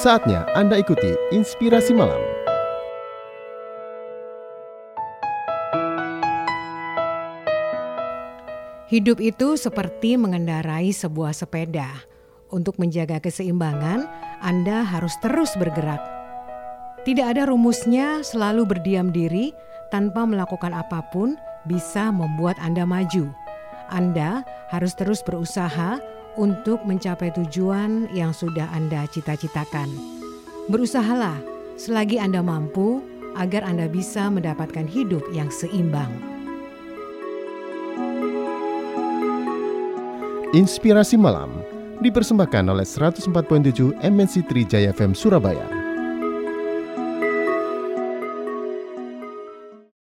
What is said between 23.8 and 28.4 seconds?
Anda harus terus berusaha untuk mencapai tujuan yang